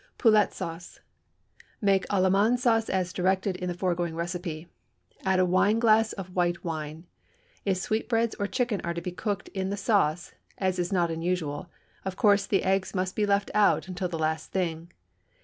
Poulette 0.17 0.51
Sauce. 0.51 0.99
Make 1.79 2.07
Allemande 2.09 2.57
sauce 2.57 2.89
as 2.89 3.13
directed 3.13 3.55
in 3.55 3.67
the 3.67 3.75
foregoing 3.75 4.15
recipe; 4.15 4.67
add 5.25 5.37
a 5.37 5.45
wineglass 5.45 6.11
of 6.13 6.33
white 6.35 6.63
wine. 6.63 7.05
If 7.65 7.77
sweetbreads 7.77 8.33
or 8.39 8.47
chicken 8.47 8.81
are 8.83 8.95
to 8.95 8.99
be 9.01 9.11
cooked 9.11 9.49
in 9.49 9.69
the 9.69 9.77
sauce, 9.77 10.33
as 10.57 10.79
is 10.79 10.91
not 10.91 11.11
unusual, 11.11 11.69
of 12.03 12.15
course 12.15 12.47
the 12.47 12.63
eggs 12.63 12.95
must 12.95 13.15
be 13.15 13.27
left 13.27 13.51
out 13.53 13.87
until 13.87 14.09
the 14.09 14.17
last 14.17 14.51
thing. 14.51 14.89